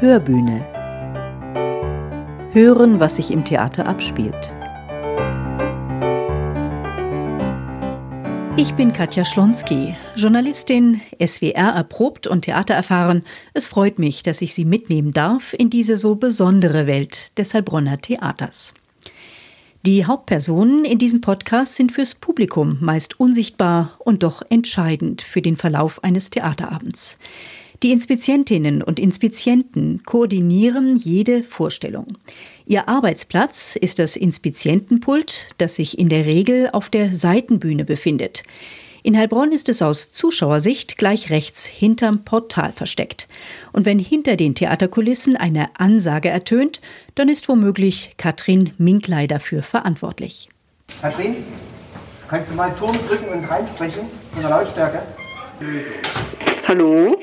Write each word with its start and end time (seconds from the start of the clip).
Hörbühne. 0.00 0.66
Hören, 2.52 2.98
was 2.98 3.16
sich 3.16 3.30
im 3.30 3.44
Theater 3.44 3.86
abspielt. 3.86 4.52
Ich 8.56 8.74
bin 8.74 8.92
Katja 8.92 9.24
Schlonski, 9.24 9.94
Journalistin, 10.16 11.00
SWR 11.24 11.74
erprobt 11.74 12.26
und 12.26 12.42
theatererfahren. 12.42 13.22
Es 13.52 13.68
freut 13.68 14.00
mich, 14.00 14.24
dass 14.24 14.42
ich 14.42 14.52
Sie 14.52 14.64
mitnehmen 14.64 15.12
darf 15.12 15.54
in 15.54 15.70
diese 15.70 15.96
so 15.96 16.16
besondere 16.16 16.88
Welt 16.88 17.38
des 17.38 17.54
Heilbronner 17.54 17.98
Theaters. 17.98 18.74
Die 19.86 20.06
Hauptpersonen 20.06 20.84
in 20.84 20.98
diesem 20.98 21.20
Podcast 21.20 21.76
sind 21.76 21.92
fürs 21.92 22.16
Publikum 22.16 22.78
meist 22.80 23.20
unsichtbar 23.20 23.96
und 23.98 24.24
doch 24.24 24.42
entscheidend 24.48 25.22
für 25.22 25.40
den 25.40 25.56
Verlauf 25.56 26.02
eines 26.02 26.30
Theaterabends. 26.30 27.18
Die 27.84 27.92
Inspizientinnen 27.92 28.82
und 28.82 28.98
Inspizienten 28.98 30.02
koordinieren 30.06 30.96
jede 30.96 31.42
Vorstellung. 31.42 32.16
Ihr 32.64 32.88
Arbeitsplatz 32.88 33.76
ist 33.76 33.98
das 33.98 34.16
Inspizientenpult, 34.16 35.48
das 35.58 35.74
sich 35.74 35.98
in 35.98 36.08
der 36.08 36.24
Regel 36.24 36.70
auf 36.72 36.88
der 36.88 37.12
Seitenbühne 37.12 37.84
befindet. 37.84 38.42
In 39.02 39.18
Heilbronn 39.18 39.52
ist 39.52 39.68
es 39.68 39.82
aus 39.82 40.12
Zuschauersicht 40.12 40.96
gleich 40.96 41.28
rechts 41.28 41.66
hinterm 41.66 42.24
Portal 42.24 42.72
versteckt. 42.72 43.28
Und 43.74 43.84
wenn 43.84 43.98
hinter 43.98 44.36
den 44.36 44.54
Theaterkulissen 44.54 45.36
eine 45.36 45.78
Ansage 45.78 46.30
ertönt, 46.30 46.80
dann 47.16 47.28
ist 47.28 47.50
womöglich 47.50 48.14
Katrin 48.16 48.72
Minklei 48.78 49.26
dafür 49.26 49.62
verantwortlich. 49.62 50.48
Katrin, 51.02 51.36
kannst 52.28 52.50
du 52.50 52.54
mal 52.56 52.74
Turm 52.78 52.96
drücken 53.06 53.28
und 53.28 53.44
reinsprechen 53.44 54.04
von 54.32 54.40
der 54.40 54.50
Lautstärke? 54.52 55.02
Hallo? 56.66 57.14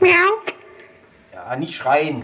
Miau. 0.00 0.12
Ja, 1.32 1.56
nicht 1.56 1.74
schreien. 1.74 2.22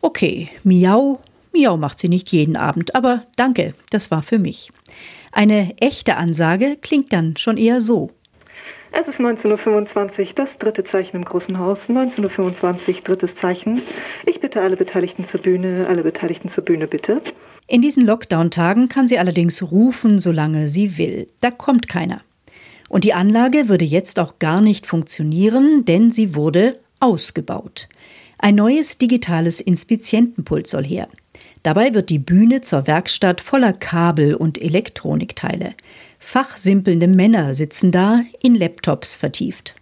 Okay, 0.00 0.48
Miau. 0.64 1.20
Miau 1.52 1.76
macht 1.76 1.98
sie 1.98 2.08
nicht 2.08 2.30
jeden 2.30 2.56
Abend, 2.56 2.94
aber 2.94 3.24
danke, 3.36 3.74
das 3.90 4.10
war 4.10 4.22
für 4.22 4.38
mich. 4.38 4.70
Eine 5.32 5.74
echte 5.78 6.16
Ansage 6.16 6.76
klingt 6.80 7.12
dann 7.12 7.36
schon 7.36 7.56
eher 7.56 7.80
so. 7.80 8.10
Es 8.90 9.06
ist 9.06 9.20
19.25 9.20 10.20
Uhr, 10.20 10.26
das 10.34 10.58
dritte 10.58 10.82
Zeichen 10.84 11.16
im 11.16 11.24
großen 11.24 11.58
Haus. 11.58 11.88
19.25 11.88 12.88
Uhr, 12.88 13.00
drittes 13.04 13.36
Zeichen. 13.36 13.82
Ich 14.24 14.40
bitte 14.40 14.62
alle 14.62 14.76
Beteiligten 14.76 15.24
zur 15.24 15.40
Bühne, 15.40 15.86
alle 15.88 16.02
Beteiligten 16.02 16.48
zur 16.48 16.64
Bühne 16.64 16.86
bitte. 16.86 17.20
In 17.66 17.82
diesen 17.82 18.06
Lockdown-Tagen 18.06 18.88
kann 18.88 19.06
sie 19.06 19.18
allerdings 19.18 19.62
rufen, 19.70 20.18
solange 20.18 20.68
sie 20.68 20.96
will. 20.96 21.28
Da 21.40 21.50
kommt 21.50 21.88
keiner. 21.88 22.22
Und 22.88 23.04
die 23.04 23.14
Anlage 23.14 23.68
würde 23.68 23.84
jetzt 23.84 24.18
auch 24.18 24.38
gar 24.38 24.60
nicht 24.60 24.86
funktionieren, 24.86 25.84
denn 25.84 26.10
sie 26.10 26.34
wurde 26.34 26.78
ausgebaut. 27.00 27.88
Ein 28.38 28.54
neues 28.54 28.98
digitales 28.98 29.60
Inspizientenpult 29.60 30.66
soll 30.66 30.84
her. 30.84 31.08
Dabei 31.62 31.92
wird 31.92 32.08
die 32.08 32.18
Bühne 32.18 32.60
zur 32.60 32.86
Werkstatt 32.86 33.40
voller 33.40 33.72
Kabel 33.72 34.34
und 34.34 34.60
Elektronikteile. 34.60 35.74
Fachsimpelnde 36.18 37.08
Männer 37.08 37.54
sitzen 37.54 37.90
da 37.90 38.22
in 38.40 38.54
Laptops 38.54 39.16
vertieft. 39.16 39.74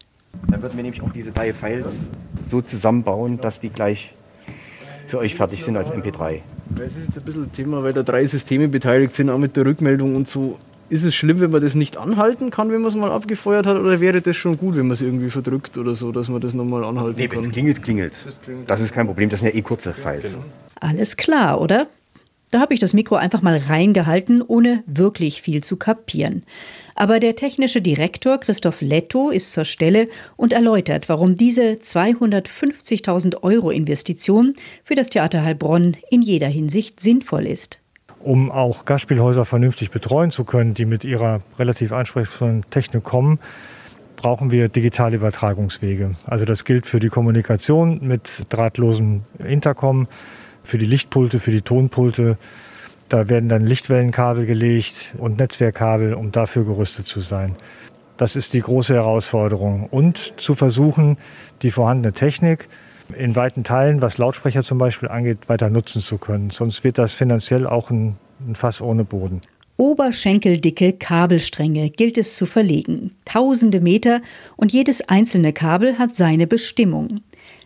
Da 0.48 0.60
würden 0.60 0.76
wir 0.76 0.82
nämlich 0.82 1.02
auch 1.02 1.12
diese 1.12 1.32
drei 1.32 1.52
Files 1.52 2.10
so 2.40 2.60
zusammenbauen, 2.60 3.40
dass 3.40 3.60
die 3.60 3.68
gleich 3.68 4.14
für 5.06 5.18
euch 5.18 5.34
fertig 5.34 5.64
sind 5.64 5.76
als 5.76 5.92
MP3. 5.92 6.40
Das 6.70 6.92
ist 6.92 7.06
jetzt 7.06 7.18
ein 7.18 7.24
bisschen 7.24 7.44
ein 7.44 7.52
Thema, 7.52 7.82
weil 7.82 7.92
da 7.92 8.02
drei 8.02 8.26
Systeme 8.26 8.68
beteiligt 8.68 9.14
sind, 9.14 9.30
auch 9.30 9.38
mit 9.38 9.56
der 9.56 9.66
Rückmeldung 9.66 10.16
und 10.16 10.28
so. 10.28 10.58
Ist 10.88 11.04
es 11.04 11.14
schlimm, 11.14 11.40
wenn 11.40 11.50
man 11.50 11.62
das 11.62 11.74
nicht 11.74 11.96
anhalten 11.96 12.50
kann, 12.50 12.70
wenn 12.70 12.80
man 12.80 12.88
es 12.88 12.94
mal 12.94 13.10
abgefeuert 13.10 13.66
hat, 13.66 13.76
oder 13.76 14.00
wäre 14.00 14.20
das 14.22 14.36
schon 14.36 14.56
gut, 14.56 14.76
wenn 14.76 14.86
man 14.86 14.92
es 14.92 15.00
irgendwie 15.00 15.30
verdrückt 15.30 15.76
oder 15.78 15.94
so, 15.96 16.12
dass 16.12 16.28
man 16.28 16.40
das 16.40 16.54
nochmal 16.54 16.84
anhalten 16.84 17.16
Nee, 17.18 17.26
kann? 17.28 17.38
wenn 17.38 17.44
es 17.46 17.52
klingelt, 17.52 17.82
klingelt 17.82 18.24
Das 18.68 18.80
ist 18.80 18.92
kein 18.92 19.06
Problem, 19.06 19.28
das 19.28 19.40
sind 19.40 19.48
ja 19.48 19.54
eh 19.56 19.62
kurze 19.62 19.92
Files. 19.92 20.36
Alles 20.80 21.16
klar, 21.16 21.60
oder? 21.60 21.88
Da 22.52 22.60
habe 22.60 22.72
ich 22.74 22.78
das 22.78 22.94
Mikro 22.94 23.16
einfach 23.16 23.42
mal 23.42 23.60
reingehalten, 23.68 24.40
ohne 24.40 24.84
wirklich 24.86 25.42
viel 25.42 25.64
zu 25.64 25.76
kapieren. 25.76 26.44
Aber 26.94 27.18
der 27.18 27.34
technische 27.34 27.82
Direktor 27.82 28.38
Christoph 28.38 28.80
Letto 28.80 29.30
ist 29.30 29.52
zur 29.52 29.64
Stelle 29.64 30.08
und 30.36 30.52
erläutert, 30.52 31.08
warum 31.08 31.34
diese 31.34 31.72
250.000 31.72 33.42
Euro 33.42 33.70
Investition 33.70 34.54
für 34.84 34.94
das 34.94 35.10
Theater 35.10 35.42
Heilbronn 35.42 35.96
in 36.10 36.22
jeder 36.22 36.46
Hinsicht 36.48 37.00
sinnvoll 37.00 37.46
ist. 37.46 37.80
Um 38.26 38.50
auch 38.50 38.84
Gastspielhäuser 38.84 39.44
vernünftig 39.44 39.92
betreuen 39.92 40.32
zu 40.32 40.44
können, 40.44 40.74
die 40.74 40.84
mit 40.84 41.04
ihrer 41.04 41.40
relativ 41.58 41.92
anspruchsvollen 41.92 42.64
Technik 42.70 43.04
kommen, 43.04 43.38
brauchen 44.16 44.50
wir 44.50 44.68
digitale 44.68 45.16
Übertragungswege. 45.16 46.16
Also 46.26 46.44
das 46.44 46.64
gilt 46.64 46.86
für 46.86 46.98
die 46.98 47.08
Kommunikation 47.08 48.00
mit 48.02 48.46
drahtlosem 48.48 49.22
Intercom, 49.38 50.08
für 50.64 50.76
die 50.76 50.86
Lichtpulte, 50.86 51.38
für 51.38 51.52
die 51.52 51.62
Tonpulte. 51.62 52.36
Da 53.08 53.28
werden 53.28 53.48
dann 53.48 53.64
Lichtwellenkabel 53.64 54.44
gelegt 54.44 55.14
und 55.18 55.38
Netzwerkkabel, 55.38 56.14
um 56.14 56.32
dafür 56.32 56.64
gerüstet 56.64 57.06
zu 57.06 57.20
sein. 57.20 57.54
Das 58.16 58.34
ist 58.34 58.54
die 58.54 58.60
große 58.60 58.94
Herausforderung. 58.94 59.86
Und 59.88 60.40
zu 60.40 60.56
versuchen, 60.56 61.16
die 61.62 61.70
vorhandene 61.70 62.12
Technik 62.12 62.68
in 63.16 63.36
weiten 63.36 63.64
Teilen, 63.64 64.00
was 64.00 64.18
Lautsprecher 64.18 64.62
zum 64.62 64.78
Beispiel 64.78 65.08
angeht, 65.08 65.48
weiter 65.48 65.70
nutzen 65.70 66.00
zu 66.00 66.18
können. 66.18 66.50
Sonst 66.50 66.84
wird 66.84 66.98
das 66.98 67.12
finanziell 67.12 67.66
auch 67.66 67.90
ein, 67.90 68.16
ein 68.46 68.54
Fass 68.54 68.80
ohne 68.80 69.04
Boden. 69.04 69.40
Oberschenkeldicke 69.78 70.94
Kabelstränge 70.94 71.90
gilt 71.90 72.16
es 72.16 72.36
zu 72.36 72.46
verlegen. 72.46 73.14
Tausende 73.26 73.80
Meter 73.80 74.22
und 74.56 74.72
jedes 74.72 75.06
einzelne 75.08 75.52
Kabel 75.52 75.98
hat 75.98 76.16
seine 76.16 76.46
Bestimmung. 76.46 77.20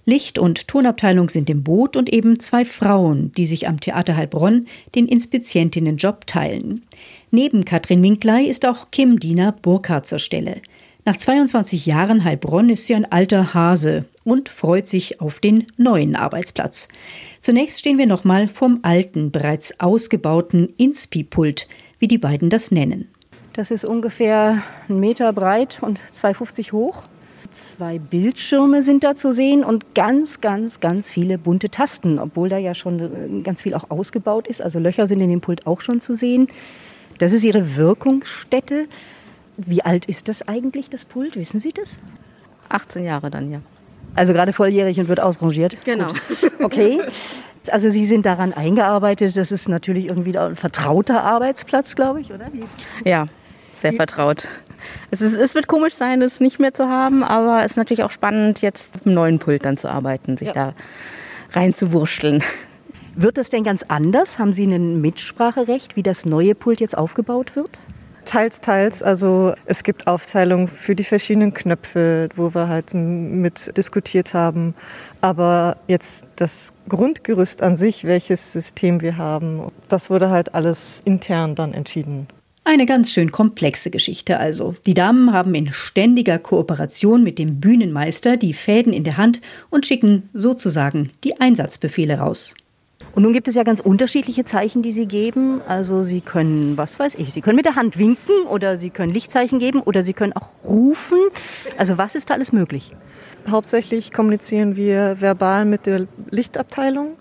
Licht- 0.06 0.38
und 0.38 0.66
Tonabteilung 0.66 1.28
sind 1.28 1.48
im 1.50 1.62
Boot 1.62 1.96
und 1.96 2.12
eben 2.12 2.40
zwei 2.40 2.64
Frauen, 2.64 3.30
die 3.36 3.46
sich 3.46 3.68
am 3.68 3.78
Theater 3.78 4.16
Heilbronn 4.16 4.66
den 4.96 5.06
Inspizientinnenjob 5.06 6.26
teilen. 6.26 6.82
Neben 7.30 7.64
Katrin 7.64 8.00
Minklei 8.00 8.42
ist 8.42 8.66
auch 8.66 8.90
Kim 8.90 9.20
Dina 9.20 9.54
Burkhardt 9.62 10.06
zur 10.06 10.18
Stelle. 10.18 10.62
Nach 11.06 11.16
22 11.16 11.86
Jahren 11.86 12.24
Heilbronn 12.24 12.68
ist 12.68 12.86
sie 12.86 12.94
ein 12.94 13.10
alter 13.10 13.54
Hase 13.54 14.04
und 14.22 14.50
freut 14.50 14.86
sich 14.86 15.20
auf 15.20 15.40
den 15.40 15.66
neuen 15.78 16.14
Arbeitsplatz. 16.14 16.88
Zunächst 17.40 17.78
stehen 17.78 17.96
wir 17.96 18.06
nochmal 18.06 18.48
vom 18.48 18.80
alten, 18.82 19.30
bereits 19.30 19.80
ausgebauten 19.80 20.74
Inspi-Pult, 20.76 21.68
wie 21.98 22.08
die 22.08 22.18
beiden 22.18 22.50
das 22.50 22.70
nennen. 22.70 23.08
Das 23.54 23.70
ist 23.70 23.84
ungefähr 23.84 24.62
einen 24.88 25.00
Meter 25.00 25.32
breit 25.32 25.78
und 25.80 26.00
2,50 26.12 26.72
hoch. 26.72 27.04
Zwei 27.50 27.98
Bildschirme 27.98 28.82
sind 28.82 29.02
da 29.02 29.16
zu 29.16 29.32
sehen 29.32 29.64
und 29.64 29.94
ganz, 29.94 30.40
ganz, 30.40 30.80
ganz 30.80 31.10
viele 31.10 31.38
bunte 31.38 31.70
Tasten, 31.70 32.18
obwohl 32.18 32.48
da 32.50 32.58
ja 32.58 32.74
schon 32.74 33.00
äh, 33.00 33.42
ganz 33.42 33.62
viel 33.62 33.74
auch 33.74 33.90
ausgebaut 33.90 34.46
ist. 34.46 34.62
Also 34.62 34.78
Löcher 34.78 35.06
sind 35.06 35.20
in 35.20 35.30
dem 35.30 35.40
Pult 35.40 35.66
auch 35.66 35.80
schon 35.80 36.00
zu 36.00 36.14
sehen. 36.14 36.48
Das 37.18 37.32
ist 37.32 37.42
Ihre 37.42 37.76
Wirkungsstätte. 37.76 38.86
Wie 39.66 39.82
alt 39.84 40.06
ist 40.06 40.28
das 40.28 40.46
eigentlich, 40.48 40.90
das 40.90 41.04
Pult? 41.04 41.36
Wissen 41.36 41.58
Sie 41.58 41.72
das? 41.72 41.98
18 42.68 43.04
Jahre 43.04 43.30
dann, 43.30 43.50
ja. 43.50 43.60
Also 44.14 44.32
gerade 44.32 44.52
volljährig 44.52 44.98
und 44.98 45.08
wird 45.08 45.20
ausrangiert. 45.20 45.76
Genau. 45.84 46.08
Gut. 46.08 46.52
Okay. 46.62 47.00
Also 47.70 47.88
Sie 47.90 48.06
sind 48.06 48.26
daran 48.26 48.52
eingearbeitet. 48.54 49.36
Das 49.36 49.52
ist 49.52 49.68
natürlich 49.68 50.08
irgendwie 50.08 50.36
ein 50.36 50.56
vertrauter 50.56 51.22
Arbeitsplatz, 51.22 51.94
glaube 51.94 52.20
ich, 52.20 52.32
oder? 52.32 52.46
Ja, 53.04 53.26
sehr 53.72 53.92
vertraut. 53.92 54.48
Es, 55.10 55.20
ist, 55.20 55.36
es 55.38 55.54
wird 55.54 55.66
komisch 55.66 55.94
sein, 55.94 56.22
es 56.22 56.40
nicht 56.40 56.58
mehr 56.58 56.72
zu 56.72 56.88
haben, 56.88 57.22
aber 57.22 57.64
es 57.64 57.72
ist 57.72 57.76
natürlich 57.76 58.02
auch 58.02 58.10
spannend, 58.10 58.62
jetzt 58.62 58.96
mit 58.96 59.06
einem 59.06 59.14
neuen 59.14 59.38
Pult 59.38 59.64
dann 59.64 59.76
zu 59.76 59.88
arbeiten, 59.88 60.38
sich 60.38 60.48
Ja. 60.48 60.54
da 60.54 60.74
reinzuwurschteln. 61.52 62.42
Wird 63.14 63.36
das 63.36 63.50
denn 63.50 63.64
ganz 63.64 63.82
anders? 63.88 64.38
Haben 64.38 64.52
Sie 64.52 64.64
ein 64.64 65.00
Mitspracherecht, 65.00 65.96
wie 65.96 66.02
das 66.02 66.24
neue 66.24 66.54
Pult 66.54 66.80
jetzt 66.80 66.96
aufgebaut 66.96 67.56
wird? 67.56 67.70
Teils, 68.30 68.60
teils. 68.60 69.02
Also 69.02 69.54
es 69.66 69.82
gibt 69.82 70.06
Aufteilung 70.06 70.68
für 70.68 70.94
die 70.94 71.02
verschiedenen 71.02 71.52
Knöpfe, 71.52 72.28
wo 72.36 72.54
wir 72.54 72.68
halt 72.68 72.94
mit 72.94 73.76
diskutiert 73.76 74.34
haben. 74.34 74.76
Aber 75.20 75.78
jetzt 75.88 76.24
das 76.36 76.72
Grundgerüst 76.88 77.60
an 77.60 77.74
sich, 77.74 78.04
welches 78.04 78.52
System 78.52 79.00
wir 79.00 79.16
haben, 79.16 79.72
das 79.88 80.10
wurde 80.10 80.30
halt 80.30 80.54
alles 80.54 81.00
intern 81.04 81.56
dann 81.56 81.74
entschieden. 81.74 82.28
Eine 82.62 82.86
ganz 82.86 83.10
schön 83.10 83.32
komplexe 83.32 83.90
Geschichte 83.90 84.38
also. 84.38 84.76
Die 84.86 84.94
Damen 84.94 85.32
haben 85.32 85.52
in 85.56 85.72
ständiger 85.72 86.38
Kooperation 86.38 87.24
mit 87.24 87.36
dem 87.36 87.58
Bühnenmeister 87.58 88.36
die 88.36 88.52
Fäden 88.52 88.92
in 88.92 89.02
der 89.02 89.16
Hand 89.16 89.40
und 89.70 89.86
schicken 89.86 90.28
sozusagen 90.34 91.10
die 91.24 91.40
Einsatzbefehle 91.40 92.20
raus. 92.20 92.54
Und 93.12 93.24
nun 93.24 93.32
gibt 93.32 93.48
es 93.48 93.54
ja 93.54 93.64
ganz 93.64 93.80
unterschiedliche 93.80 94.44
Zeichen, 94.44 94.82
die 94.82 94.92
Sie 94.92 95.06
geben. 95.06 95.60
Also 95.66 96.02
Sie 96.02 96.20
können, 96.20 96.76
was 96.76 96.98
weiß 96.98 97.16
ich, 97.16 97.32
Sie 97.32 97.40
können 97.40 97.56
mit 97.56 97.66
der 97.66 97.74
Hand 97.74 97.98
winken 97.98 98.44
oder 98.48 98.76
Sie 98.76 98.90
können 98.90 99.12
Lichtzeichen 99.12 99.58
geben 99.58 99.80
oder 99.80 100.02
Sie 100.02 100.12
können 100.12 100.32
auch 100.32 100.50
rufen. 100.64 101.18
Also 101.76 101.98
was 101.98 102.14
ist 102.14 102.30
da 102.30 102.34
alles 102.34 102.52
möglich? 102.52 102.94
Hauptsächlich 103.50 104.12
kommunizieren 104.12 104.76
wir 104.76 105.20
verbal 105.20 105.64
mit 105.64 105.86
der 105.86 106.06
Lichtabteilung. 106.30 107.16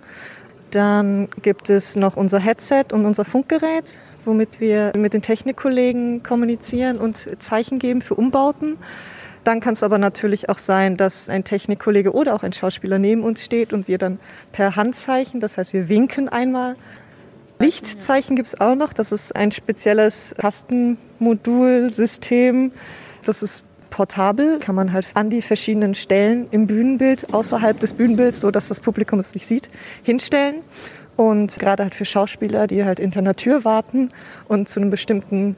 Dann 0.72 1.30
gibt 1.42 1.70
es 1.70 1.96
noch 1.96 2.16
unser 2.16 2.40
Headset 2.40 2.86
und 2.92 3.06
unser 3.06 3.26
Funkgerät, 3.26 3.98
womit 4.26 4.60
wir 4.60 4.92
mit 4.96 5.14
den 5.14 5.22
Technikkollegen 5.22 6.22
kommunizieren 6.22 6.98
und 6.98 7.28
Zeichen 7.42 7.80
geben 7.80 8.02
für 8.02 8.14
Umbauten. 8.14 8.78
Dann 9.44 9.60
kann 9.60 9.74
es 9.74 9.84
aber 9.84 9.98
natürlich 9.98 10.48
auch 10.50 10.58
sein, 10.58 10.96
dass 10.98 11.30
ein 11.30 11.44
Technikkollege 11.44 12.14
oder 12.14 12.34
auch 12.36 12.44
ein 12.44 12.54
Schauspieler 12.54 13.00
neben 13.00 13.24
uns 13.24 13.44
steht 13.44 13.74
und 13.74 13.88
wir 13.88 13.98
dann 13.98 14.20
per 14.52 14.76
Handzeichen, 14.76 15.40
das 15.40 15.58
heißt 15.58 15.74
wir 15.74 15.90
winken 15.90 16.30
einmal. 16.30 16.76
Lichtzeichen 17.60 18.36
gibt 18.36 18.48
es 18.48 18.60
auch 18.60 18.76
noch, 18.76 18.94
das 18.94 19.12
ist 19.12 19.36
ein 19.36 19.52
spezielles 19.52 20.34
Tastenmodulsystem. 20.38 22.72
Das 23.26 23.44
ist 23.44 23.64
portabel, 23.90 24.60
kann 24.60 24.76
man 24.76 24.94
halt 24.94 25.08
an 25.16 25.30
die 25.30 25.42
verschiedenen 25.42 25.96
Stellen 25.96 26.48
im 26.52 26.68
Bühnenbild, 26.68 27.34
außerhalb 27.34 27.78
des 27.80 27.94
Bühnenbilds, 27.94 28.40
so 28.40 28.52
dass 28.52 28.70
das 28.70 28.80
Publikum 28.80 29.20
es 29.20 29.34
nicht 29.34 29.48
sieht, 29.48 29.70
hinstellen. 30.04 30.58
Und 31.18 31.60
gerade 31.60 31.84
halt 31.84 31.96
für 31.96 32.06
Schauspieler, 32.06 32.68
die 32.68 32.86
halt 32.86 33.00
hinter 33.00 33.20
einer 33.20 33.36
Tür 33.36 33.66
warten 33.66 34.10
und 34.48 34.70
zu 34.70 34.80
einem 34.80 34.90
bestimmten 34.90 35.58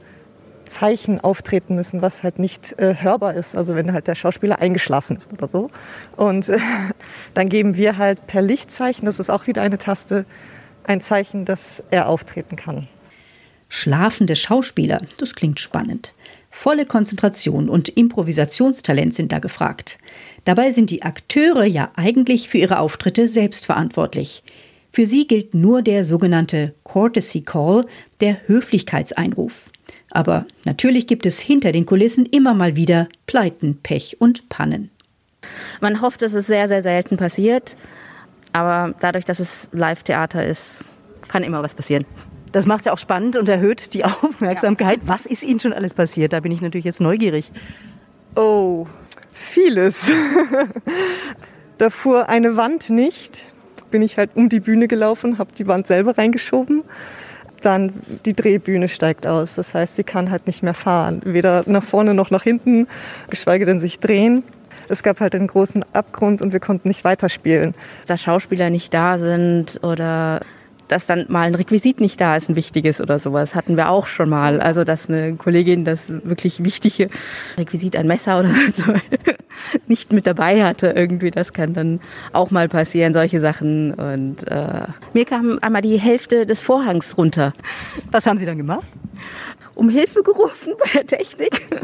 Zeichen 0.71 1.19
auftreten 1.19 1.75
müssen, 1.75 2.01
was 2.01 2.23
halt 2.23 2.39
nicht 2.39 2.77
äh, 2.79 2.95
hörbar 2.97 3.35
ist. 3.35 3.55
Also 3.55 3.75
wenn 3.75 3.93
halt 3.93 4.07
der 4.07 4.15
Schauspieler 4.15 4.59
eingeschlafen 4.59 5.15
ist 5.15 5.31
oder 5.33 5.47
so. 5.47 5.69
Und 6.15 6.49
äh, 6.49 6.57
dann 7.33 7.49
geben 7.49 7.75
wir 7.75 7.97
halt 7.97 8.25
per 8.27 8.41
Lichtzeichen, 8.41 9.05
das 9.05 9.19
ist 9.19 9.29
auch 9.29 9.47
wieder 9.47 9.61
eine 9.61 9.77
Taste, 9.77 10.25
ein 10.83 11.01
Zeichen, 11.01 11.45
dass 11.45 11.83
er 11.91 12.07
auftreten 12.07 12.55
kann. 12.55 12.87
Schlafende 13.69 14.35
Schauspieler, 14.35 15.01
das 15.19 15.35
klingt 15.35 15.59
spannend. 15.59 16.13
Volle 16.49 16.85
Konzentration 16.85 17.69
und 17.69 17.87
Improvisationstalent 17.87 19.13
sind 19.13 19.31
da 19.31 19.39
gefragt. 19.39 19.97
Dabei 20.43 20.71
sind 20.71 20.89
die 20.89 21.03
Akteure 21.03 21.63
ja 21.63 21.91
eigentlich 21.95 22.49
für 22.49 22.57
ihre 22.57 22.79
Auftritte 22.79 23.29
selbst 23.29 23.65
verantwortlich. 23.65 24.43
Für 24.91 25.05
sie 25.05 25.25
gilt 25.25 25.53
nur 25.53 25.81
der 25.81 26.03
sogenannte 26.03 26.73
Courtesy 26.83 27.41
Call, 27.41 27.85
der 28.19 28.37
Höflichkeitseinruf. 28.47 29.69
Aber 30.11 30.45
natürlich 30.65 31.07
gibt 31.07 31.25
es 31.25 31.39
hinter 31.39 31.71
den 31.71 31.85
Kulissen 31.85 32.25
immer 32.25 32.53
mal 32.53 32.75
wieder 32.75 33.07
Pleiten, 33.25 33.79
Pech 33.81 34.17
und 34.19 34.49
Pannen. 34.49 34.91
Man 35.79 36.01
hofft, 36.01 36.21
dass 36.21 36.33
es 36.33 36.47
sehr, 36.47 36.67
sehr 36.67 36.83
selten 36.83 37.17
passiert. 37.17 37.77
Aber 38.53 38.93
dadurch, 38.99 39.23
dass 39.23 39.39
es 39.39 39.69
Live-Theater 39.71 40.45
ist, 40.45 40.83
kann 41.29 41.43
immer 41.43 41.63
was 41.63 41.73
passieren. 41.73 42.05
Das 42.51 42.65
macht 42.65 42.81
es 42.81 42.85
ja 42.87 42.93
auch 42.93 42.97
spannend 42.97 43.37
und 43.37 43.47
erhöht 43.47 43.93
die 43.93 44.03
Aufmerksamkeit. 44.05 44.99
Ja. 45.03 45.07
Was 45.07 45.25
ist 45.25 45.43
Ihnen 45.43 45.61
schon 45.61 45.73
alles 45.73 45.93
passiert? 45.93 46.33
Da 46.33 46.41
bin 46.41 46.51
ich 46.51 46.61
natürlich 46.61 46.85
jetzt 46.85 46.99
neugierig. 46.99 47.51
Oh, 48.35 48.87
vieles. 49.31 50.11
da 51.77 51.89
fuhr 51.89 52.27
eine 52.27 52.57
Wand 52.57 52.89
nicht. 52.89 53.45
Bin 53.91 54.01
ich 54.01 54.17
halt 54.17 54.31
um 54.35 54.49
die 54.49 54.59
Bühne 54.59 54.87
gelaufen, 54.87 55.37
habe 55.37 55.51
die 55.57 55.67
Wand 55.67 55.85
selber 55.85 56.17
reingeschoben. 56.17 56.83
Dann 57.61 57.93
die 58.25 58.33
Drehbühne 58.33 58.87
steigt 58.87 59.27
aus. 59.27 59.55
Das 59.55 59.75
heißt, 59.75 59.95
sie 59.95 60.03
kann 60.03 60.31
halt 60.31 60.47
nicht 60.47 60.63
mehr 60.63 60.73
fahren. 60.73 61.21
Weder 61.25 61.63
nach 61.67 61.83
vorne 61.83 62.13
noch 62.13 62.31
nach 62.31 62.43
hinten, 62.43 62.87
geschweige 63.29 63.65
denn 63.65 63.79
sich 63.79 63.99
drehen. 63.99 64.43
Es 64.89 65.03
gab 65.03 65.19
halt 65.19 65.35
einen 65.35 65.47
großen 65.47 65.85
Abgrund 65.93 66.41
und 66.41 66.53
wir 66.53 66.59
konnten 66.59 66.87
nicht 66.87 67.03
weiterspielen. 67.03 67.75
Dass 68.07 68.21
Schauspieler 68.21 68.69
nicht 68.69 68.93
da 68.93 69.19
sind 69.19 69.79
oder 69.83 70.41
dass 70.91 71.07
dann 71.07 71.25
mal 71.29 71.47
ein 71.47 71.55
Requisit 71.55 72.01
nicht 72.01 72.19
da 72.19 72.35
ist, 72.35 72.49
ein 72.49 72.55
wichtiges 72.55 72.99
oder 72.99 73.17
sowas, 73.17 73.55
hatten 73.55 73.77
wir 73.77 73.89
auch 73.89 74.07
schon 74.07 74.29
mal. 74.29 74.59
Also, 74.59 74.83
dass 74.83 75.09
eine 75.09 75.35
Kollegin 75.35 75.85
das 75.85 76.13
wirklich 76.23 76.63
wichtige 76.63 77.09
Requisit, 77.57 77.95
ein 77.95 78.07
Messer 78.07 78.39
oder 78.39 78.49
so, 78.75 78.93
nicht 79.87 80.11
mit 80.11 80.27
dabei 80.27 80.63
hatte 80.63 80.87
irgendwie, 80.87 81.31
das 81.31 81.53
kann 81.53 81.73
dann 81.73 81.99
auch 82.33 82.51
mal 82.51 82.67
passieren, 82.67 83.13
solche 83.13 83.39
Sachen. 83.39 83.93
Und 83.93 84.47
äh, 84.47 84.87
mir 85.13 85.25
kam 85.25 85.59
einmal 85.61 85.81
die 85.81 85.97
Hälfte 85.97 86.45
des 86.45 86.61
Vorhangs 86.61 87.17
runter. 87.17 87.53
Was 88.11 88.27
haben 88.27 88.37
Sie 88.37 88.45
dann 88.45 88.57
gemacht? 88.57 88.85
Um 89.75 89.89
Hilfe 89.89 90.23
gerufen 90.23 90.73
bei 90.77 90.89
der 90.93 91.07
Technik. 91.07 91.61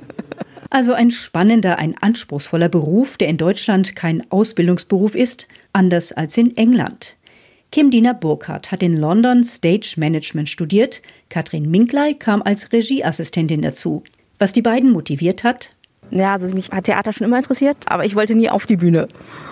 Also 0.69 0.93
ein 0.93 1.11
spannender, 1.11 1.79
ein 1.79 1.95
anspruchsvoller 2.01 2.67
Beruf, 2.67 3.17
der 3.17 3.29
in 3.29 3.37
Deutschland 3.37 3.95
kein 3.95 4.29
Ausbildungsberuf 4.29 5.15
ist, 5.15 5.47
anders 5.71 6.11
als 6.11 6.35
in 6.37 6.57
England. 6.57 7.16
Kim 7.71 7.91
Dina 7.91 8.13
Burkhardt 8.13 8.71
hat 8.71 8.81
in 8.81 8.97
London 8.97 9.43
Stage 9.43 9.95
Management 9.97 10.49
studiert. 10.49 11.01
Katrin 11.29 11.69
Minkley 11.69 12.15
kam 12.15 12.41
als 12.41 12.71
Regieassistentin 12.71 13.61
dazu. 13.61 14.03
Was 14.39 14.53
die 14.53 14.61
beiden 14.61 14.91
motiviert 14.91 15.43
hat? 15.43 15.71
Ja, 16.09 16.33
also 16.33 16.53
mich 16.53 16.69
hat 16.71 16.85
Theater 16.85 17.11
schon 17.11 17.27
immer 17.27 17.37
interessiert, 17.37 17.77
aber 17.87 18.05
ich 18.05 18.15
wollte 18.15 18.33
nie 18.33 18.49
auf 18.49 18.65
die 18.65 18.77
Bühne. 18.77 19.09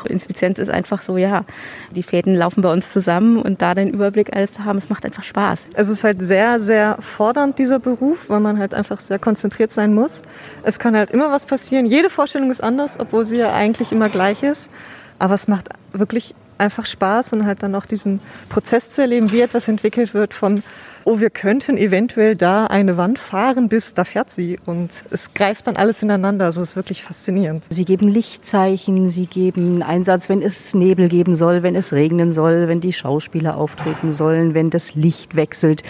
Inspizienz 0.07 0.57
ist 0.57 0.69
einfach 0.69 1.01
so, 1.01 1.17
ja, 1.17 1.44
die 1.91 2.03
Fäden 2.03 2.33
laufen 2.33 2.62
bei 2.62 2.71
uns 2.71 2.94
zusammen 2.94 3.38
und 3.38 3.62
da 3.62 3.73
den 3.75 3.89
Überblick 3.89 4.33
alles 4.33 4.53
zu 4.53 4.63
haben, 4.63 4.77
es 4.77 4.89
macht 4.89 5.06
einfach 5.06 5.23
Spaß. 5.23 5.67
Es 5.73 5.89
ist 5.89 6.06
halt 6.06 6.21
sehr, 6.21 6.62
sehr 6.62 6.97
fordernd, 7.01 7.59
dieser 7.59 7.79
Beruf, 7.79 8.29
weil 8.29 8.39
man 8.39 8.57
halt 8.57 8.73
einfach 8.73 9.01
sehr 9.01 9.19
konzentriert 9.19 9.71
sein 9.71 9.94
muss. 9.94 10.21
Es 10.63 10.79
kann 10.79 10.95
halt 10.95 11.12
immer 11.12 11.29
was 11.29 11.45
passieren. 11.45 11.85
Jede 11.85 12.09
Vorstellung 12.09 12.51
ist 12.51 12.63
anders, 12.63 13.00
obwohl 13.00 13.25
sie 13.25 13.38
ja 13.38 13.53
eigentlich 13.53 13.91
immer 13.91 14.07
gleich 14.07 14.41
ist. 14.41 14.71
Aber 15.19 15.33
es 15.33 15.47
macht 15.47 15.69
wirklich 15.91 16.35
einfach 16.57 16.86
Spaß 16.86 17.34
und 17.34 17.46
halt 17.46 17.63
dann 17.63 17.75
auch 17.75 17.86
diesen 17.86 18.19
Prozess 18.50 18.92
zu 18.92 19.02
erleben, 19.02 19.31
wie 19.31 19.42
etwas 19.42 19.68
entwickelt 19.68 20.13
wird 20.13 20.34
von, 20.34 20.63
oh, 21.06 21.19
wir 21.19 21.30
könnten 21.30 21.78
eventuell 21.78 22.36
da 22.36 22.66
eine 22.66 22.98
Wand 22.98 23.19
fahren, 23.19 23.69
bis 23.69 23.94
da 23.94 24.04
fährt 24.04 24.31
sie. 24.31 24.60
Und 24.66 24.90
es 25.12 25.34
greift 25.34 25.68
dann 25.68 25.78
alles 25.78 26.02
ineinander. 26.02 26.46
Also 26.46 26.62
es 26.62 26.72
ist 26.72 26.75
wirklich 26.75 27.04
faszinierend. 27.04 27.63
Sie 27.69 27.86
geben 27.86 28.07
Lichtzeichen, 28.07 29.07
Sie 29.10 29.28
geben 29.28 29.84
Einsatz, 29.84 30.28
wenn 30.30 30.42
es 30.42 30.74
Nebel 30.74 31.07
geben 31.07 31.36
soll, 31.36 31.63
wenn 31.63 31.75
es 31.75 31.94
regnen 31.94 32.34
soll, 32.34 32.68
wenn 32.68 32.81
die 32.81 32.94
Schauspieler 32.94 33.56
auftreten 33.56 34.12
sollen, 34.12 34.54
wenn 34.54 34.72
das 34.72 34.96
Licht 34.96 35.36
wechselt. 35.36 35.84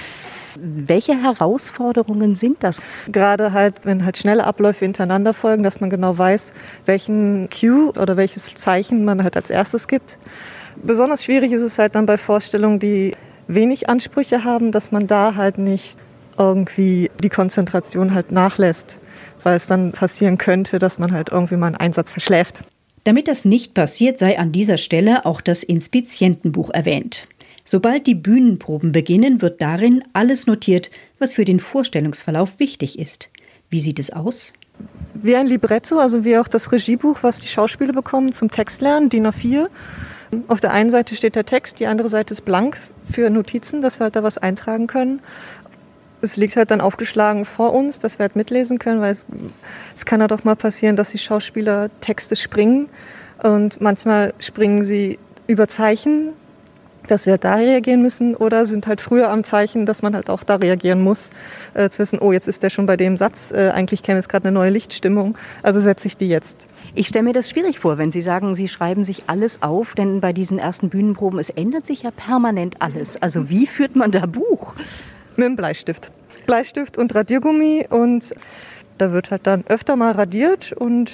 Welche 0.58 1.22
Herausforderungen 1.22 2.36
sind 2.36 2.64
das? 2.64 2.82
Gerade 3.12 3.54
halt, 3.54 3.76
wenn 3.84 4.06
halt 4.06 4.18
schnelle 4.18 4.46
Abläufe 4.46 4.86
hintereinander 4.86 5.34
folgen, 5.34 5.64
dass 5.64 5.80
man 5.82 5.90
genau 5.90 6.18
weiß, 6.18 6.54
welchen 6.86 7.50
Cue 7.50 7.92
oder 7.92 8.18
welches 8.18 8.56
Zeichen 8.56 9.06
man 9.06 9.24
halt 9.24 9.36
als 9.36 9.50
erstes 9.50 9.88
gibt. 9.88 10.18
Besonders 10.76 11.24
schwierig 11.24 11.52
ist 11.52 11.62
es 11.62 11.80
halt 11.80 11.96
dann 11.96 12.06
bei 12.06 12.18
Vorstellungen, 12.18 12.80
die 12.80 13.14
wenig 13.48 13.90
Ansprüche 13.90 14.44
haben, 14.44 14.72
dass 14.72 14.92
man 14.92 15.08
da 15.08 15.36
halt 15.36 15.58
nicht 15.58 15.98
irgendwie 16.38 17.10
die 17.24 17.30
Konzentration 17.30 18.14
halt 18.14 18.32
nachlässt, 18.32 18.98
weil 19.44 19.56
es 19.56 19.68
dann 19.68 19.92
passieren 19.92 20.38
könnte, 20.38 20.80
dass 20.80 21.00
man 21.00 21.12
halt 21.14 21.30
irgendwie 21.30 21.56
mal 21.56 21.68
einen 21.68 21.78
Einsatz 21.78 22.12
verschläft. 22.12 22.62
Damit 23.04 23.28
das 23.28 23.46
nicht 23.46 23.76
passiert, 23.76 24.18
sei 24.18 24.40
an 24.40 24.52
dieser 24.52 24.78
Stelle 24.78 25.26
auch 25.26 25.40
das 25.42 25.64
Inspizientenbuch 25.64 26.72
erwähnt. 26.72 27.28
Sobald 27.68 28.06
die 28.06 28.14
Bühnenproben 28.14 28.92
beginnen, 28.92 29.42
wird 29.42 29.60
darin 29.60 30.04
alles 30.14 30.46
notiert, 30.46 30.92
was 31.18 31.34
für 31.34 31.46
den 31.46 31.60
Vorstellungsverlauf 31.60 32.60
wichtig 32.60 33.00
ist. 33.00 33.32
Wie 33.72 33.80
sieht 33.80 33.98
es 33.98 34.14
aus? 34.14 34.54
Wie 35.16 35.36
ein 35.36 35.48
Libretto, 35.48 35.98
also 35.98 36.24
wie 36.24 36.38
auch 36.38 36.48
das 36.48 36.72
Regiebuch, 36.72 37.24
was 37.24 37.42
die 37.42 37.48
Schauspieler 37.48 37.92
bekommen 37.92 38.34
zum 38.34 38.52
Textlernen, 38.52 39.10
DIN 39.10 39.26
A4. 39.26 39.68
Auf 40.48 40.62
der 40.62 40.74
einen 40.74 40.92
Seite 40.92 41.16
steht 41.16 41.36
der 41.36 41.46
Text, 41.46 41.80
die 41.80 41.88
andere 41.88 42.08
Seite 42.08 42.34
ist 42.34 42.42
blank 42.42 42.78
für 43.12 43.32
Notizen, 43.32 43.82
dass 43.82 44.00
wir 44.00 44.06
halt 44.06 44.16
da 44.16 44.22
was 44.22 44.38
eintragen 44.38 44.86
können. 44.86 45.22
Es 46.22 46.38
liegt 46.38 46.56
halt 46.58 46.70
dann 46.70 46.82
aufgeschlagen 46.82 47.46
vor 47.46 47.74
uns, 47.74 48.00
dass 48.00 48.20
wir 48.20 48.26
halt 48.26 48.36
mitlesen 48.36 48.78
können, 48.78 49.02
weil 49.02 49.18
es 49.96 50.06
kann 50.06 50.20
ja 50.20 50.24
halt 50.24 50.32
doch 50.32 50.44
mal 50.44 50.56
passieren, 50.56 50.96
dass 50.96 51.10
die 51.10 51.18
Schauspieler 51.18 51.90
Texte 52.02 52.36
springen 52.36 52.90
und 53.42 53.82
manchmal 53.82 54.36
springen 54.40 54.86
sie 54.86 55.18
über 55.48 55.68
Zeichen, 55.68 56.30
dass 57.08 57.26
wir 57.26 57.38
da 57.38 57.56
reagieren 57.56 58.02
müssen 58.02 58.36
oder 58.36 58.66
sind 58.66 58.88
halt 58.88 59.02
früher 59.02 59.30
am 59.30 59.44
Zeichen, 59.44 59.86
dass 59.86 60.02
man 60.02 60.16
halt 60.16 60.30
auch 60.30 60.44
da 60.44 60.56
reagieren 60.56 61.02
muss, 61.02 61.32
äh, 61.74 61.90
zu 61.90 62.00
wissen, 62.00 62.20
oh, 62.20 62.32
jetzt 62.32 62.48
ist 62.48 62.64
der 62.64 62.70
schon 62.70 62.86
bei 62.86 62.98
dem 62.98 63.18
Satz, 63.18 63.52
äh, 63.52 63.72
eigentlich 63.74 64.04
käme 64.04 64.20
jetzt 64.20 64.30
gerade 64.30 64.48
eine 64.48 64.54
neue 64.54 64.70
Lichtstimmung, 64.70 65.38
also 65.64 65.80
setze 65.80 66.08
ich 66.08 66.18
die 66.18 66.28
jetzt. 66.28 66.68
Ich 66.94 67.08
stelle 67.08 67.26
mir 67.26 67.34
das 67.34 67.50
schwierig 67.50 67.80
vor, 67.80 67.98
wenn 67.98 68.12
Sie 68.12 68.22
sagen, 68.22 68.56
Sie 68.56 68.68
schreiben 68.68 69.04
sich 69.04 69.24
alles 69.28 69.62
auf, 69.62 69.96
denn 69.96 70.22
bei 70.22 70.34
diesen 70.34 70.60
ersten 70.60 70.90
Bühnenproben, 70.90 71.40
es 71.40 71.50
ändert 71.50 71.86
sich 71.86 72.04
ja 72.04 72.12
permanent 72.12 72.82
alles. 72.82 73.22
Also 73.22 73.50
wie 73.50 73.68
führt 73.68 73.96
man 73.96 74.12
da 74.12 74.26
Buch? 74.26 74.76
Mit 75.36 75.46
einem 75.46 75.56
Bleistift. 75.56 76.12
Bleistift 76.46 76.98
und 76.98 77.14
Radiergummi 77.14 77.88
und 77.90 78.34
da 78.98 79.12
wird 79.12 79.32
halt 79.32 79.46
dann 79.46 79.66
öfter 79.68 79.96
mal 79.96 80.14
radiert 80.14 80.72
und 80.72 81.12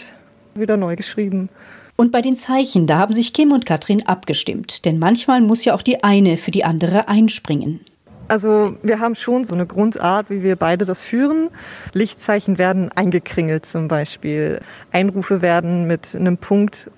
wieder 0.54 0.78
neu 0.78 0.96
geschrieben. 0.96 1.50
Und 1.96 2.12
bei 2.12 2.22
den 2.22 2.38
Zeichen, 2.38 2.88
da 2.88 2.98
haben 2.98 3.14
sich 3.14 3.34
Kim 3.34 3.52
und 3.52 3.66
Katrin 3.66 4.06
abgestimmt, 4.08 4.86
denn 4.86 5.00
manchmal 5.00 5.42
muss 5.42 5.66
ja 5.66 5.74
auch 5.74 5.82
die 5.82 6.04
eine 6.04 6.38
für 6.38 6.52
die 6.52 6.64
andere 6.64 7.08
einspringen. 7.08 7.82
Also 8.28 8.78
wir 8.82 9.02
haben 9.02 9.16
schon 9.16 9.44
so 9.44 9.54
eine 9.54 9.66
Grundart, 9.66 10.30
wie 10.30 10.42
wir 10.42 10.56
beide 10.56 10.86
das 10.86 11.02
führen. 11.02 11.50
Lichtzeichen 11.92 12.58
werden 12.58 12.90
eingekringelt 12.90 13.66
zum 13.66 13.90
Beispiel. 13.90 14.62
Einrufe 14.92 15.42
werden 15.42 15.86
mit 15.86 16.16
einem 16.16 16.38
Punkt 16.38 16.90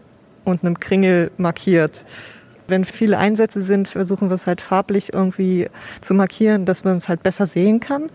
und 0.43 0.63
einem 0.63 0.79
Kringel 0.79 1.31
markiert. 1.37 2.05
Wenn 2.67 2.85
viele 2.85 3.17
Einsätze 3.17 3.61
sind, 3.61 3.89
versuchen 3.89 4.29
wir 4.29 4.35
es 4.35 4.45
halt 4.45 4.61
farblich 4.61 5.11
irgendwie 5.11 5.69
zu 6.01 6.13
markieren, 6.13 6.65
dass 6.65 6.83
man 6.83 6.97
es 6.97 7.09
halt 7.09 7.23
besser 7.23 7.47
sehen 7.47 7.79
kann. 7.79 8.11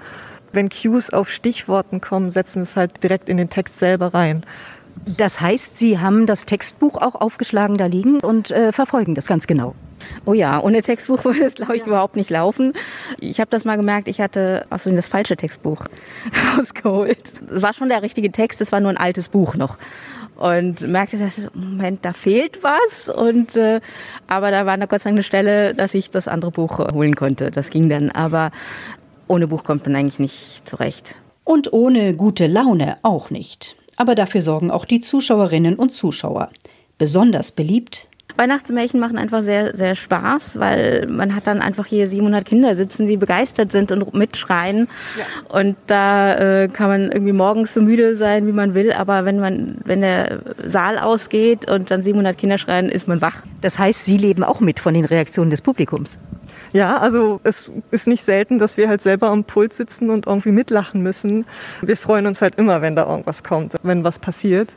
Wenn 0.52 0.68
Cues 0.68 1.10
auf 1.10 1.28
Stichworten 1.28 2.00
kommen, 2.00 2.30
setzen 2.30 2.62
es 2.62 2.76
halt 2.76 3.02
direkt 3.02 3.28
in 3.28 3.36
den 3.36 3.50
Text 3.50 3.78
selber 3.78 4.14
rein. 4.14 4.44
Das 5.06 5.40
heißt, 5.40 5.78
Sie 5.78 5.98
haben 5.98 6.26
das 6.26 6.44
Textbuch 6.44 7.00
auch 7.00 7.14
aufgeschlagen 7.14 7.78
da 7.78 7.86
liegen 7.86 8.20
und 8.20 8.50
äh, 8.50 8.72
verfolgen 8.72 9.14
das 9.14 9.26
ganz 9.26 9.46
genau. 9.46 9.74
Oh 10.24 10.32
ja, 10.32 10.60
ohne 10.60 10.82
Textbuch 10.82 11.24
würde 11.24 11.44
es, 11.44 11.54
glaube 11.54 11.76
ich, 11.76 11.82
ja. 11.82 11.88
überhaupt 11.88 12.16
nicht 12.16 12.30
laufen. 12.30 12.72
Ich 13.20 13.40
habe 13.40 13.50
das 13.50 13.64
mal 13.64 13.76
gemerkt, 13.76 14.08
ich 14.08 14.20
hatte 14.20 14.66
außerdem 14.70 14.96
das 14.96 15.08
falsche 15.08 15.36
Textbuch 15.36 15.84
rausgeholt. 16.56 17.32
Es 17.50 17.62
war 17.62 17.72
schon 17.72 17.88
der 17.88 18.02
richtige 18.02 18.30
Text, 18.30 18.60
es 18.60 18.72
war 18.72 18.80
nur 18.80 18.90
ein 18.90 18.96
altes 18.96 19.28
Buch 19.28 19.54
noch. 19.54 19.78
und 20.36 20.82
merkte, 20.82 21.18
dass 21.18 21.40
Moment, 21.52 22.04
da 22.04 22.12
fehlt 22.12 22.62
was. 22.62 23.08
Und 23.08 23.56
äh, 23.56 23.80
aber 24.26 24.50
da 24.50 24.66
war 24.66 24.76
da 24.76 24.86
Gott 24.86 25.00
sei 25.00 25.10
Dank 25.10 25.16
eine 25.16 25.22
Stelle, 25.24 25.74
dass 25.74 25.94
ich 25.94 26.10
das 26.10 26.28
andere 26.28 26.52
Buch 26.52 26.78
holen 26.78 27.16
konnte. 27.16 27.50
Das 27.50 27.70
ging 27.70 27.88
dann. 27.88 28.10
Aber 28.10 28.52
ohne 29.26 29.48
Buch 29.48 29.64
kommt 29.64 29.86
man 29.86 29.96
eigentlich 29.96 30.18
nicht 30.20 30.68
zurecht. 30.68 31.16
Und 31.44 31.72
ohne 31.72 32.14
gute 32.14 32.46
Laune 32.46 32.96
auch 33.02 33.30
nicht. 33.30 33.77
Aber 33.98 34.14
dafür 34.14 34.40
sorgen 34.40 34.70
auch 34.70 34.86
die 34.86 35.00
Zuschauerinnen 35.00 35.74
und 35.74 35.90
Zuschauer. 35.90 36.50
Besonders 36.96 37.52
beliebt 37.52 38.08
Weihnachtsmärchen 38.38 39.00
machen 39.00 39.18
einfach 39.18 39.42
sehr, 39.42 39.76
sehr 39.76 39.96
Spaß, 39.96 40.60
weil 40.60 41.06
man 41.08 41.34
hat 41.34 41.48
dann 41.48 41.60
einfach 41.60 41.86
hier 41.86 42.06
700 42.06 42.44
Kinder 42.44 42.76
sitzen, 42.76 43.06
die 43.06 43.16
begeistert 43.16 43.72
sind 43.72 43.90
und 43.90 44.14
mitschreien. 44.14 44.86
Ja. 45.18 45.58
Und 45.58 45.76
da 45.88 46.34
äh, 46.36 46.68
kann 46.68 46.88
man 46.88 47.10
irgendwie 47.10 47.32
morgens 47.32 47.74
so 47.74 47.82
müde 47.82 48.16
sein, 48.16 48.46
wie 48.46 48.52
man 48.52 48.74
will, 48.74 48.92
aber 48.92 49.24
wenn 49.24 49.40
man, 49.40 49.78
wenn 49.84 50.02
der 50.02 50.38
Saal 50.64 50.98
ausgeht 50.98 51.68
und 51.68 51.90
dann 51.90 52.00
700 52.00 52.38
Kinder 52.38 52.58
schreien, 52.58 52.88
ist 52.88 53.08
man 53.08 53.20
wach. 53.20 53.44
Das 53.60 53.76
heißt, 53.76 54.04
Sie 54.04 54.16
leben 54.16 54.44
auch 54.44 54.60
mit 54.60 54.78
von 54.78 54.94
den 54.94 55.04
Reaktionen 55.04 55.50
des 55.50 55.60
Publikums. 55.60 56.16
Ja, 56.72 56.98
also 56.98 57.40
es 57.44 57.72
ist 57.90 58.06
nicht 58.06 58.24
selten, 58.24 58.58
dass 58.58 58.76
wir 58.76 58.88
halt 58.88 59.02
selber 59.02 59.30
am 59.30 59.44
Pult 59.44 59.72
sitzen 59.72 60.10
und 60.10 60.26
irgendwie 60.26 60.52
mitlachen 60.52 61.02
müssen. 61.02 61.46
Wir 61.82 61.96
freuen 61.96 62.26
uns 62.26 62.42
halt 62.42 62.56
immer, 62.56 62.82
wenn 62.82 62.96
da 62.96 63.08
irgendwas 63.08 63.42
kommt, 63.42 63.74
wenn 63.82 64.04
was 64.04 64.18
passiert. 64.18 64.70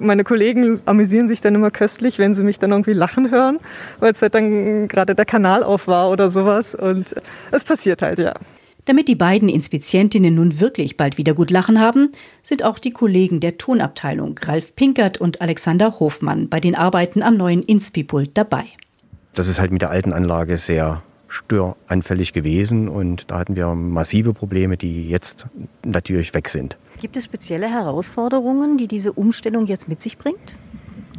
Meine 0.00 0.24
Kollegen 0.24 0.80
amüsieren 0.86 1.28
sich 1.28 1.40
dann 1.40 1.54
immer 1.54 1.70
köstlich, 1.70 2.18
wenn 2.18 2.34
sie 2.34 2.42
mich 2.42 2.58
dann 2.58 2.72
irgendwie 2.72 2.94
lachen 2.94 3.30
hören, 3.30 3.58
weil 4.00 4.12
es 4.12 4.22
halt 4.22 4.34
dann 4.34 4.88
gerade 4.88 5.14
der 5.14 5.24
Kanal 5.24 5.62
auf 5.62 5.86
war 5.86 6.10
oder 6.10 6.30
sowas. 6.30 6.74
Und 6.74 7.14
es 7.50 7.64
passiert 7.64 8.02
halt, 8.02 8.18
ja. 8.18 8.34
Damit 8.86 9.08
die 9.08 9.14
beiden 9.14 9.48
Inspizientinnen 9.48 10.34
nun 10.34 10.60
wirklich 10.60 10.98
bald 10.98 11.16
wieder 11.16 11.32
gut 11.32 11.50
lachen 11.50 11.80
haben, 11.80 12.12
sind 12.42 12.64
auch 12.64 12.78
die 12.78 12.90
Kollegen 12.90 13.40
der 13.40 13.56
Tonabteilung 13.56 14.38
Ralf 14.42 14.76
Pinkert 14.76 15.18
und 15.18 15.40
Alexander 15.40 16.00
Hofmann 16.00 16.50
bei 16.50 16.60
den 16.60 16.74
Arbeiten 16.74 17.22
am 17.22 17.36
neuen 17.36 17.62
Inspipult 17.62 18.32
dabei. 18.34 18.64
Das 19.34 19.48
ist 19.48 19.58
halt 19.58 19.70
mit 19.70 19.80
der 19.80 19.90
alten 19.90 20.12
Anlage 20.12 20.58
sehr 20.58 21.02
störanfällig 21.28 22.32
gewesen 22.32 22.88
und 22.88 23.30
da 23.30 23.38
hatten 23.38 23.56
wir 23.56 23.74
massive 23.74 24.34
Probleme, 24.34 24.76
die 24.76 25.08
jetzt 25.08 25.46
natürlich 25.84 26.34
weg 26.34 26.48
sind. 26.48 26.76
Gibt 27.00 27.16
es 27.16 27.24
spezielle 27.24 27.68
Herausforderungen, 27.68 28.78
die 28.78 28.88
diese 28.88 29.12
Umstellung 29.12 29.66
jetzt 29.66 29.88
mit 29.88 30.00
sich 30.00 30.16
bringt? 30.18 30.54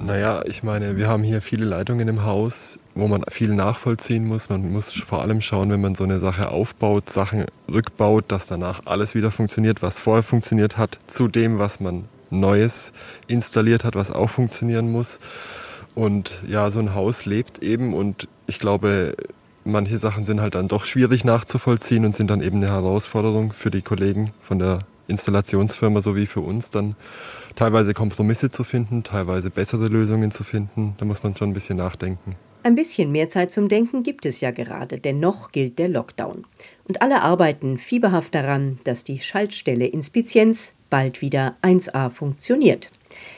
Naja, 0.03 0.43
ich 0.45 0.61
meine, 0.61 0.97
wir 0.97 1.07
haben 1.07 1.23
hier 1.23 1.41
viele 1.41 1.65
Leitungen 1.65 2.07
im 2.07 2.23
Haus, 2.23 2.79
wo 2.95 3.07
man 3.07 3.23
viel 3.29 3.53
nachvollziehen 3.53 4.27
muss. 4.27 4.49
Man 4.49 4.71
muss 4.71 4.91
vor 4.91 5.21
allem 5.21 5.41
schauen, 5.41 5.69
wenn 5.71 5.81
man 5.81 5.95
so 5.95 6.03
eine 6.03 6.19
Sache 6.19 6.49
aufbaut, 6.49 7.09
Sachen 7.09 7.45
rückbaut, 7.71 8.25
dass 8.27 8.47
danach 8.47 8.81
alles 8.85 9.15
wieder 9.15 9.31
funktioniert, 9.31 9.81
was 9.81 9.99
vorher 9.99 10.23
funktioniert 10.23 10.77
hat, 10.77 10.99
zu 11.07 11.27
dem, 11.27 11.59
was 11.59 11.79
man 11.79 12.05
Neues 12.29 12.91
installiert 13.27 13.83
hat, 13.83 13.95
was 13.95 14.11
auch 14.11 14.29
funktionieren 14.29 14.91
muss. 14.91 15.19
Und 15.95 16.43
ja, 16.47 16.69
so 16.71 16.79
ein 16.79 16.93
Haus 16.93 17.25
lebt 17.25 17.59
eben 17.59 17.93
und 17.93 18.27
ich 18.47 18.59
glaube, 18.59 19.15
manche 19.65 19.99
Sachen 19.99 20.23
sind 20.23 20.39
halt 20.39 20.55
dann 20.55 20.67
doch 20.67 20.85
schwierig 20.85 21.25
nachzuvollziehen 21.25 22.05
und 22.05 22.15
sind 22.15 22.29
dann 22.29 22.41
eben 22.41 22.57
eine 22.57 22.69
Herausforderung 22.69 23.51
für 23.51 23.71
die 23.71 23.81
Kollegen 23.81 24.31
von 24.41 24.59
der 24.59 24.79
Installationsfirma 25.07 26.01
sowie 26.01 26.25
für 26.25 26.41
uns 26.41 26.69
dann 26.69 26.95
teilweise 27.55 27.93
Kompromisse 27.93 28.49
zu 28.49 28.63
finden, 28.63 29.03
teilweise 29.03 29.49
bessere 29.49 29.87
Lösungen 29.87 30.31
zu 30.31 30.43
finden. 30.43 30.95
Da 30.97 31.05
muss 31.05 31.23
man 31.23 31.35
schon 31.35 31.49
ein 31.49 31.53
bisschen 31.53 31.77
nachdenken. 31.77 32.35
Ein 32.63 32.73
bisschen 32.73 33.11
mehr 33.11 33.29
Zeit 33.29 33.51
zum 33.51 33.69
Denken 33.69 34.01
gibt 34.01 34.25
es 34.25 34.41
ja 34.41 34.49
gerade, 34.49 34.99
denn 34.99 35.19
noch 35.19 35.51
gilt 35.51 35.77
der 35.77 35.87
Lockdown. 35.87 36.45
Und 36.87 37.01
alle 37.01 37.21
arbeiten 37.21 37.77
fieberhaft 37.77 38.33
daran, 38.33 38.79
dass 38.85 39.03
die 39.03 39.19
Schaltstelle 39.19 39.85
Inspizienz 39.85 40.73
bald 40.89 41.21
wieder 41.21 41.57
1a 41.61 42.09
funktioniert. 42.09 42.91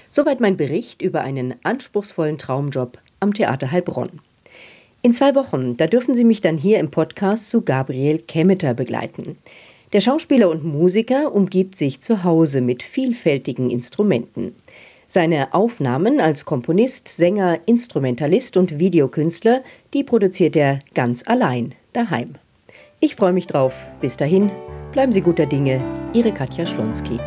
Soweit 0.10 0.40
mein 0.40 0.56
Bericht 0.56 1.02
über 1.02 1.22
einen 1.22 1.56
anspruchsvollen 1.64 2.38
Traumjob 2.38 3.00
am 3.20 3.34
Theater 3.34 3.70
Heilbronn. 3.70 4.22
In 5.02 5.14
zwei 5.14 5.36
Wochen, 5.36 5.78
da 5.78 5.88
dürfen 5.88 6.16
Sie 6.16 6.24
mich 6.24 6.42
dann 6.42 6.58
hier 6.58 6.80
im 6.80 6.92
Podcast 6.92 7.50
zu 7.50 7.62
Gabriel 7.62 8.20
Kemmeter 8.20 8.74
begleiten. 8.74 9.38
Der 9.94 10.02
Schauspieler 10.02 10.50
und 10.50 10.66
Musiker 10.66 11.34
umgibt 11.34 11.78
sich 11.78 12.02
zu 12.02 12.24
Hause 12.24 12.62
mit 12.62 12.84
vielfältigen 12.84 13.70
Instrumenten. 13.70 14.56
Seine 15.08 15.54
Aufnahmen 15.54 16.20
als 16.20 16.44
Komponist, 16.44 17.08
Sänger, 17.08 17.60
Instrumentalist 17.66 18.58
und 18.58 18.80
Videokünstler, 18.80 19.64
die 19.94 20.04
produziert 20.04 20.58
er 20.58 20.80
ganz 20.94 21.24
allein 21.26 21.74
daheim. 21.94 22.36
Ich 23.00 23.16
freue 23.16 23.32
mich 23.32 23.48
drauf. 23.48 23.74
Bis 24.02 24.18
dahin, 24.18 24.52
bleiben 24.92 25.14
Sie 25.14 25.22
guter 25.22 25.46
Dinge. 25.46 25.82
Ihre 26.14 26.34
Katja 26.34 26.66
Schlonski. 26.66 27.20